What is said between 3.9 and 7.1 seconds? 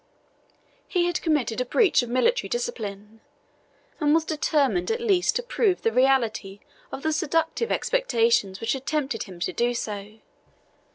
and was determined at least to prove the reality of